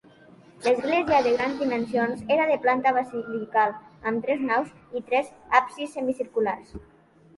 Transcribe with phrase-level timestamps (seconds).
[0.67, 3.77] L'església, de grans dimensions, era de planta basilical,
[4.13, 5.31] amb tres naus i tres
[5.61, 6.75] absis semicirculars.